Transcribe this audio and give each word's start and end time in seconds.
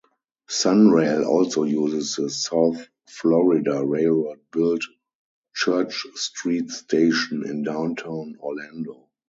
SunRail 0.49 1.27
also 1.27 1.61
uses 1.63 2.15
the 2.15 2.27
South 2.31 2.87
Florida 3.07 3.83
Railroad-built 3.85 4.81
Church 5.53 6.07
Street 6.15 6.71
station 6.71 7.47
in 7.47 7.61
downtown 7.61 8.35
Orlando. 8.39 9.07